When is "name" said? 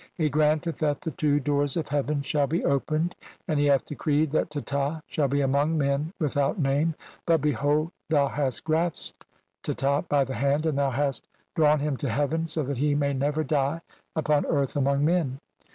6.57-6.95